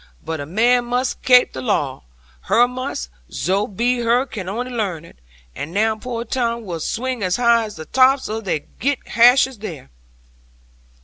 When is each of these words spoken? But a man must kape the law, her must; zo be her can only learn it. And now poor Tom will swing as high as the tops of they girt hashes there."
But 0.25 0.39
a 0.39 0.47
man 0.47 0.85
must 0.85 1.21
kape 1.21 1.53
the 1.53 1.61
law, 1.61 2.01
her 2.45 2.67
must; 2.67 3.11
zo 3.31 3.67
be 3.67 3.99
her 3.99 4.25
can 4.25 4.49
only 4.49 4.71
learn 4.71 5.05
it. 5.05 5.19
And 5.55 5.71
now 5.75 5.95
poor 5.95 6.23
Tom 6.25 6.65
will 6.65 6.79
swing 6.79 7.21
as 7.21 7.35
high 7.35 7.65
as 7.65 7.75
the 7.75 7.85
tops 7.85 8.27
of 8.27 8.45
they 8.45 8.61
girt 8.61 9.09
hashes 9.09 9.59
there." 9.59 9.91